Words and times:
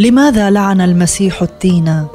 لماذا 0.00 0.50
لعن 0.50 0.80
المسيح 0.80 1.42
التين؟ 1.42 2.06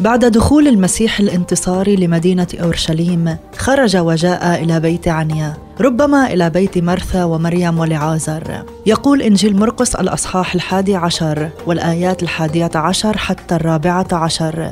بعد 0.00 0.24
دخول 0.24 0.68
المسيح 0.68 1.20
الانتصاري 1.20 1.96
لمدينة 1.96 2.46
أورشليم 2.62 3.36
خرج 3.58 3.96
وجاء 3.96 4.62
إلى 4.62 4.80
بيت 4.80 5.08
عنيا 5.08 5.56
ربما 5.80 6.32
إلى 6.32 6.50
بيت 6.50 6.78
مرثا 6.78 7.24
ومريم 7.24 7.78
ولعازر. 7.78 8.64
يقول 8.86 9.22
إنجيل 9.22 9.56
مرقس 9.56 9.94
الأصحاح 9.94 10.54
الحادي 10.54 10.96
عشر 10.96 11.50
والآيات 11.66 12.22
الحادية 12.22 12.70
عشر 12.74 13.16
حتى 13.18 13.54
الرابعة 13.54 14.08
عشر. 14.12 14.70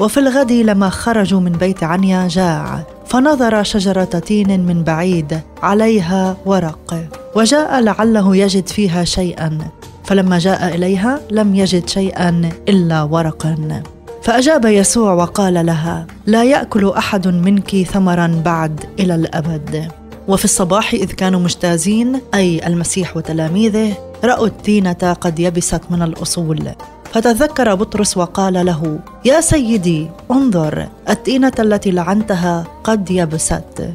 وفي 0.00 0.20
الغد 0.20 0.52
لما 0.52 0.88
خرجوا 0.88 1.40
من 1.40 1.52
بيت 1.52 1.84
عنيا 1.84 2.28
جاع 2.28 2.82
فنظر 3.06 3.62
شجرة 3.62 4.04
تين 4.04 4.66
من 4.66 4.84
بعيد 4.84 5.40
عليها 5.62 6.36
ورق 6.46 7.08
وجاء 7.36 7.80
لعله 7.80 8.36
يجد 8.36 8.68
فيها 8.68 9.04
شيئا. 9.04 9.58
فلما 10.04 10.38
جاء 10.38 10.74
إليها 10.74 11.20
لم 11.30 11.54
يجد 11.54 11.88
شيئا 11.88 12.50
إلا 12.68 13.02
ورقا. 13.02 13.82
فأجاب 14.22 14.64
يسوع 14.64 15.12
وقال 15.12 15.66
لها 15.66 16.06
لا 16.26 16.44
يأكل 16.44 16.88
أحد 16.88 17.28
منك 17.28 17.82
ثمرا 17.82 18.42
بعد 18.44 18.84
إلى 19.00 19.14
الأبد. 19.14 19.88
وفي 20.28 20.44
الصباح 20.44 20.94
إذ 20.94 21.12
كانوا 21.12 21.40
مجتازين 21.40 22.20
أي 22.34 22.66
المسيح 22.66 23.16
وتلاميذه 23.16 23.96
رأوا 24.24 24.46
التينة 24.46 25.16
قد 25.20 25.38
يبست 25.38 25.80
من 25.90 26.02
الأصول. 26.02 26.68
فتذكر 27.12 27.74
بطرس 27.74 28.16
وقال 28.16 28.66
له 28.66 28.98
يا 29.24 29.40
سيدي 29.40 30.08
انظر 30.30 30.88
التينة 31.08 31.52
التي 31.58 31.90
لعنتها 31.90 32.64
قد 32.84 33.10
يبست. 33.10 33.90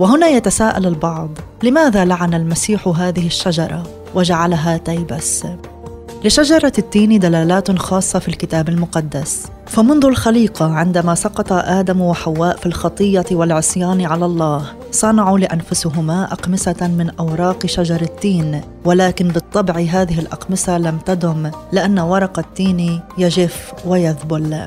وهنا 0.00 0.26
يتساءل 0.26 0.86
البعض 0.86 1.30
لماذا 1.62 2.04
لعن 2.04 2.34
المسيح 2.34 2.88
هذه 2.88 3.26
الشجرة؟ 3.26 4.03
وجعلها 4.14 4.76
تيبس. 4.76 5.46
لشجرة 6.24 6.72
التين 6.78 7.18
دلالات 7.18 7.78
خاصة 7.78 8.18
في 8.18 8.28
الكتاب 8.28 8.68
المقدس. 8.68 9.46
فمنذ 9.66 10.04
الخليقة 10.04 10.66
عندما 10.72 11.14
سقط 11.14 11.52
آدم 11.52 12.00
وحواء 12.00 12.56
في 12.56 12.66
الخطية 12.66 13.24
والعصيان 13.32 14.06
على 14.06 14.24
الله 14.24 14.64
صنعوا 14.92 15.38
لأنفسهما 15.38 16.32
اقمصه 16.32 16.76
من 16.98 17.10
أوراق 17.20 17.66
شجر 17.66 18.02
التين. 18.02 18.60
ولكن 18.84 19.28
بالطبع 19.28 19.74
هذه 19.74 20.18
الاقمصه 20.18 20.78
لم 20.78 20.98
تدم 20.98 21.50
لأن 21.72 21.98
ورق 21.98 22.38
التين 22.38 23.00
يجف 23.18 23.72
ويذبل. 23.86 24.60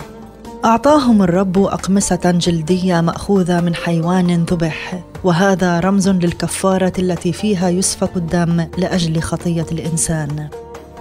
أعطاهم 0.66 1.24
الرب 1.24 1.58
اقمصه 1.58 2.20
جلدية 2.26 3.02
مأخوذة 3.02 3.62
من 3.62 3.76
حيوان 3.76 4.46
ذبح. 4.52 5.04
وهذا 5.24 5.80
رمز 5.80 6.10
للكفارة 6.10 6.94
التي 7.00 7.34
فيها 7.34 7.70
يسفك 7.70 8.18
الدم 8.18 8.68
لأجل 8.78 9.22
خطية 9.22 9.66
الإنسان 9.72 10.48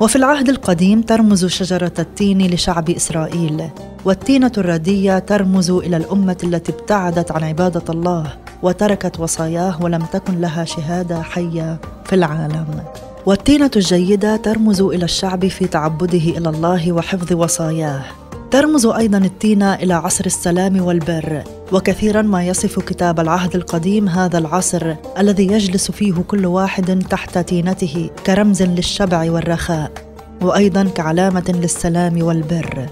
وفي 0.00 0.17
العهد 0.17 0.48
القديم 0.48 1.03
ترمز 1.03 1.47
شجرة 1.47 1.92
التين 1.98 2.47
لشعب 2.47 2.91
إسرائيل، 2.91 3.69
والتينة 4.05 4.53
الردية 4.58 5.19
ترمز 5.19 5.70
إلى 5.70 5.97
الأمة 5.97 6.36
التي 6.45 6.73
ابتعدت 6.73 7.33
عن 7.33 7.45
عبادة 7.45 7.92
الله 7.92 8.33
وتركت 8.62 9.20
وصاياه 9.20 9.83
ولم 9.83 10.03
تكن 10.12 10.41
لها 10.41 10.64
شهادة 10.64 11.23
حية 11.23 11.78
في 12.05 12.14
العالم. 12.14 12.67
والتينة 13.27 13.70
الجيدة 13.77 14.36
ترمز 14.36 14.80
إلى 14.80 15.05
الشعب 15.05 15.47
في 15.47 15.67
تعبده 15.67 16.39
إلى 16.39 16.48
الله 16.48 16.92
وحفظ 16.92 17.33
وصاياه، 17.33 18.03
ترمز 18.56 18.86
أيضا 18.86 19.18
التينه 19.18 19.74
إلى 19.74 19.94
عصر 19.94 20.26
السلام 20.26 20.80
والبر 20.80 21.44
وكثيرا 21.72 22.22
ما 22.22 22.44
يصف 22.44 22.78
كتاب 22.78 23.20
العهد 23.20 23.54
القديم 23.54 24.08
هذا 24.08 24.38
العصر 24.38 24.94
الذي 25.18 25.46
يجلس 25.46 25.90
فيه 25.90 26.14
كل 26.14 26.46
واحد 26.46 27.02
تحت 27.10 27.38
تينته 27.38 28.10
كرمز 28.27 28.62
للشبع 28.62 29.30
والرخاء 29.30 29.92
وأيضا 30.42 30.84
كعلامة 30.84 31.54
للسلام 31.62 32.22
والبر. 32.22 32.86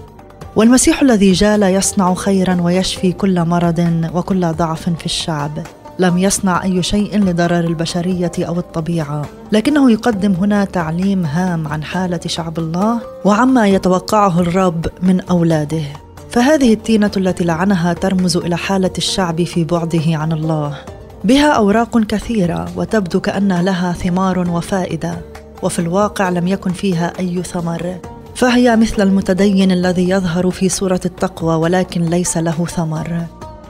والمسيح 0.55 1.01
الذي 1.01 1.31
جال 1.31 1.63
يصنع 1.63 2.13
خيرا 2.13 2.61
ويشفي 2.61 3.11
كل 3.11 3.45
مرض 3.45 4.09
وكل 4.13 4.53
ضعف 4.53 4.89
في 4.89 5.05
الشعب. 5.05 5.63
لم 5.99 6.17
يصنع 6.17 6.63
أي 6.63 6.83
شيء 6.83 7.23
لضرر 7.23 7.59
البشرية 7.59 8.31
أو 8.39 8.59
الطبيعة 8.59 9.25
لكنه 9.51 9.91
يقدم 9.91 10.31
هنا 10.31 10.65
تعليم 10.65 11.25
هام 11.25 11.67
عن 11.67 11.83
حالة 11.83 12.19
شعب 12.25 12.59
الله 12.59 12.99
وعما 13.25 13.67
يتوقعه 13.67 14.39
الرب 14.39 14.87
من 15.01 15.21
أولاده. 15.21 15.83
فهذه 16.29 16.73
التينة 16.73 17.11
التي 17.17 17.43
لعنها 17.43 17.93
ترمز 17.93 18.37
إلى 18.37 18.57
حالة 18.57 18.91
الشعب 18.97 19.43
في 19.43 19.63
بعده 19.63 20.03
عن 20.07 20.31
الله. 20.31 20.77
بها 21.23 21.51
أوراق 21.51 21.99
كثيرة 21.99 22.71
وتبدو 22.75 23.19
كأن 23.19 23.61
لها 23.61 23.93
ثمار 23.93 24.39
وفائدة 24.39 25.21
وفي 25.63 25.79
الواقع 25.79 26.29
لم 26.29 26.47
يكن 26.47 26.71
فيها 26.71 27.13
أي 27.19 27.43
ثمر. 27.43 27.95
فهي 28.35 28.75
مثل 28.75 29.01
المتدين 29.01 29.71
الذي 29.71 30.09
يظهر 30.09 30.51
في 30.51 30.69
صورة 30.69 31.01
التقوى 31.05 31.55
ولكن 31.55 32.01
ليس 32.01 32.37
له 32.37 32.65
ثمر. 32.65 33.25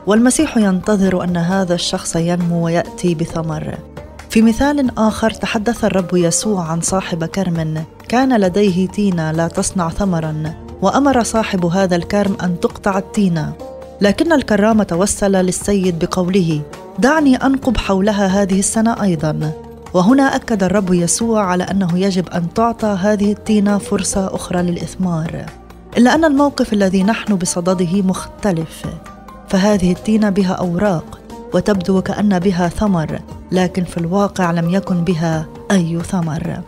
والمسيح 0.07 0.57
ينتظر 0.57 1.23
أن 1.23 1.37
هذا 1.37 1.73
الشخص 1.73 2.15
ينمو 2.15 2.65
ويأتي 2.65 3.15
بثمر. 3.15 3.77
في 4.29 4.41
مثال 4.41 4.97
آخر 4.97 5.31
تحدث 5.31 5.85
الرب 5.85 6.09
يسوع 6.13 6.63
عن 6.63 6.81
صاحب 6.81 7.25
كرم. 7.25 7.83
كان 8.07 8.39
لديه 8.41 8.87
تينة 8.87 9.31
لا 9.31 9.47
تصنع 9.47 9.89
ثمرا 9.89 10.53
وأمر 10.81 11.23
صاحب 11.23 11.65
هذا 11.65 11.95
الكرم 11.95 12.37
أن 12.43 12.59
تقطع 12.59 12.97
التينة. 12.97 13.53
لكن 14.01 14.33
الكرام 14.33 14.83
توسل 14.83 15.31
للسيد 15.31 16.05
بقوله 16.05 16.61
دعني 16.99 17.35
أنقب 17.35 17.77
حولها 17.77 18.27
هذه 18.27 18.59
السنة 18.59 19.03
أيضا. 19.03 19.51
وهنا 19.93 20.35
أكد 20.35 20.63
الرب 20.63 20.93
يسوع 20.93 21.45
على 21.45 21.63
أنه 21.63 21.99
يجب 21.99 22.29
أن 22.29 22.53
تعطى 22.53 22.87
هذه 22.87 23.31
التينة 23.31 23.77
فرصة 23.77 24.35
أخرى 24.35 24.61
للإثمار. 24.61 25.45
إلا 25.97 26.15
أن 26.15 26.25
الموقف 26.25 26.73
الذي 26.73 27.03
نحن 27.03 27.35
بصدده 27.35 28.01
مختلف. 28.01 28.85
فهذه 29.55 29.91
التينه 29.91 30.29
بها 30.29 30.53
أوراق 30.53 31.19
وتبدو 31.53 32.01
كأن 32.01 32.39
بها 32.39 32.67
ثمر 32.67 33.19
لكن 33.51 33.83
في 33.83 33.97
الواقع 33.97 34.51
لم 34.51 34.69
يكن 34.69 35.03
بها 35.03 35.45
أي 35.71 35.99
ثمر. 36.03 36.59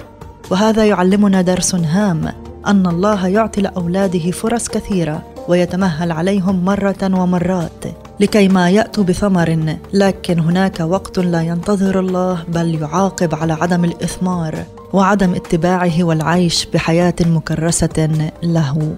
وهذا 0.51 0.85
يعلمنا 0.85 1.41
درس 1.41 1.75
هام 1.75 2.33
أن 2.67 2.87
الله 2.87 3.27
يعطي 3.27 3.61
لأولاده 3.61 4.31
فرص 4.31 4.67
كثيرة 4.67 5.23
ويتمهل 5.47 6.11
عليهم 6.11 6.65
مرة 6.65 7.03
ومرات 7.03 7.83
لكي 8.19 8.47
ما 8.47 8.69
يأتوا 8.69 9.03
بثمر 9.03 9.77
لكن 9.93 10.39
هناك 10.39 10.79
وقت 10.79 11.19
لا 11.19 11.41
ينتظر 11.41 11.99
الله 11.99 12.43
بل 12.47 12.75
يعاقب 12.81 13.35
على 13.35 13.53
عدم 13.53 13.83
الإثمار 13.83 14.63
وعدم 14.93 15.35
اتباعه 15.35 16.03
والعيش 16.03 16.65
بحياة 16.65 17.15
مكرسة 17.21 18.31
له. 18.43 18.95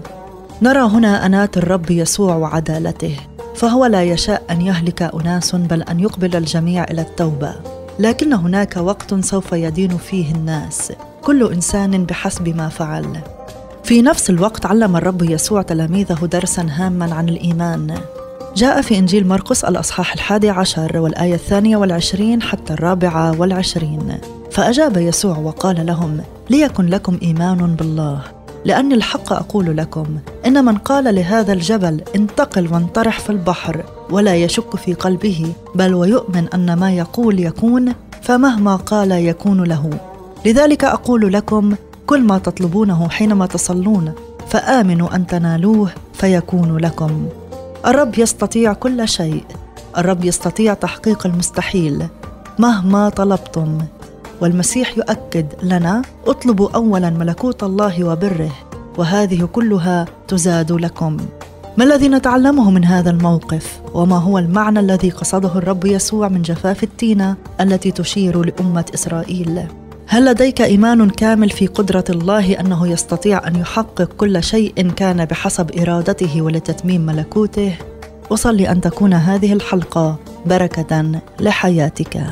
نرى 0.61 0.81
هنا 0.81 1.25
أنات 1.25 1.57
الرب 1.57 1.91
يسوع 1.91 2.35
وعدالته. 2.35 3.16
فهو 3.59 3.86
لا 3.86 4.03
يشاء 4.03 4.44
أن 4.50 4.62
يهلك 4.62 5.02
أناس 5.02 5.56
بل 5.56 5.81
أن 5.81 6.00
يقبل 6.00 6.36
الجميع 6.36 6.84
إلى 6.84 7.02
التوبة. 7.02 7.53
لكن 8.00 8.34
هناك 8.34 8.78
وقت 8.78 9.14
سوف 9.14 9.52
يدين 9.52 9.97
فيه 9.97 10.36
الناس. 10.36 10.92
كل 11.22 11.52
إنسان 11.53 12.06
بحسب 12.06 12.48
ما 12.50 12.69
فعل. 12.69 13.19
في 13.84 14.02
نفس 14.02 14.30
الوقت 14.30 14.66
علم 14.66 14.96
الرب 14.96 15.22
يسوع 15.22 15.62
تلاميذه 15.62 16.25
درسا 16.25 16.68
هاما 16.69 17.16
عن 17.16 17.30
الإيمان. 17.30 17.98
جاء 18.56 18.81
في 18.81 18.98
إنجيل 18.98 19.28
مرقس 19.28 19.64
الأصحاح 19.64 20.14
الحادي 20.14 20.50
عشر 20.50 20.98
والآية 20.98 21.36
الثانية 21.36 21.78
والعشرين 21.78 22.42
حتى 22.42 22.74
الرابعة 22.74 23.40
والعشرين. 23.40 24.18
فأجاب 24.52 24.98
يسوع 24.98 25.38
وقال 25.38 25.86
لهم 25.86 26.22
ليكن 26.50 26.86
لكم 26.86 27.19
إيمان 27.22 27.75
بالله. 27.75 28.22
لاني 28.66 28.96
الحق 28.96 29.34
أقول 29.34 29.78
لكم 29.78 30.06
إن 30.46 30.66
من 30.66 30.78
قال 30.78 31.16
لهذا 31.16 31.53
الجبل 31.53 32.02
انتقل 32.16 32.74
وانطرح 32.74 33.20
في 33.20 33.30
البحر 33.30 33.84
ولا 34.09 34.36
يشك 34.36 34.75
في 34.75 34.94
قلبه 34.94 35.53
بل 35.75 35.94
ويؤمن 35.94 36.47
أن 36.53 36.74
ما 36.74 36.92
يقول 36.92 37.40
يكون 37.40 37.94
فمهما 38.22 38.75
قال 38.75 39.12
يكون 39.12 39.63
له. 39.63 39.89
لذلك 40.45 40.83
أقول 40.83 41.33
لكم 41.33 41.75
كل 42.07 42.22
ما 42.22 42.38
تطلبونه 42.38 43.10
حينما 43.10 43.45
تصلون 43.45 44.13
فآمنوا 44.48 45.16
أن 45.16 45.28
تنالوه 45.28 45.89
فيكون 46.13 46.78
لكم. 46.78 47.28
الرب 47.86 48.19
يستطيع 48.19 48.74
كل 48.74 49.07
شيء 49.07 49.44
الرب 49.98 50.25
يستطيع 50.25 50.74
تحقيق 50.74 51.25
المستحيل 51.25 52.07
مهما 52.60 53.10
طلبتم. 53.10 53.78
والمسيح 54.41 54.97
يؤكد 54.97 55.45
لنا 55.63 56.01
اطلبوا 56.27 56.69
اولا 56.75 57.09
ملكوت 57.09 57.63
الله 57.63 58.03
وبره 58.03 58.51
وهذه 58.97 59.45
كلها 59.53 60.06
تزاد 60.27 60.71
لكم. 60.71 61.18
ما 61.77 61.83
الذي 61.83 62.07
نتعلمه 62.07 62.71
من 62.71 62.86
هذا 62.86 63.09
الموقف؟ 63.09 63.81
وما 63.94 64.18
هو 64.18 64.38
المعنى 64.38 64.80
الذي 64.80 65.09
قصده 65.09 65.57
الرب 65.57 65.86
يسوع 65.86 66.27
من 66.27 66.41
جفاف 66.41 66.83
التينة 66.83 67.36
التي 67.62 67.91
تشير 67.91 68.45
لأمة 68.45 68.86
إسرائيل؟ 68.94 69.63
هل 70.07 70.25
لديك 70.25 70.62
إيمان 70.62 71.09
كامل 71.09 71.50
في 71.50 71.68
قدرة 71.68 72.03
الله 72.09 72.59
أنه 72.59 72.88
يستطيع 72.88 73.47
أن 73.47 73.56
يحقق 73.56 74.03
كل 74.03 74.44
شيء 74.44 74.92
كان 74.92 75.25
بحسب 75.25 75.80
إرادته 75.80 76.42
ولتتميم 76.42 77.06
ملكوته؟ 77.06 77.75
اصلي 78.31 78.71
أن 78.71 78.81
تكون 78.81 79.13
هذه 79.13 79.53
الحلقة 79.53 80.15
بركة 80.45 81.21
لحياتك. 81.39 82.24